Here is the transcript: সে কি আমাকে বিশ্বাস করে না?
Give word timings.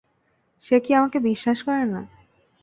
সে 0.65 0.75
কি 0.79 0.91
আমাকে 0.93 1.17
বিশ্বাস 1.19 1.57
করে 1.63 1.83
না? 1.85 2.01